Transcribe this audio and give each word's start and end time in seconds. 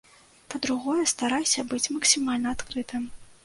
Па-другое, 0.53 1.03
старайся 1.11 1.67
быць 1.69 1.91
максімальна 1.99 2.59
адкрытым. 2.61 3.03